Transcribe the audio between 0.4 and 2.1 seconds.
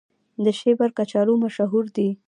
شیبر کچالو مشهور دي؟